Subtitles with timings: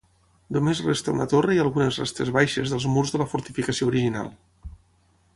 [0.55, 4.33] Només resta una torre i algunes restes baixes dels murs de la fortificació original.